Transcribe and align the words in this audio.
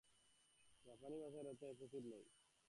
জাপানি 0.85 1.15
ভাষার 1.17 1.45
তো 1.51 1.53
কোনো 1.59 1.71
এপিসোড 1.73 2.03
নেই। 2.05 2.23